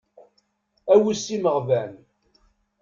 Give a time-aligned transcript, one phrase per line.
[0.93, 1.91] Awes imeɣban.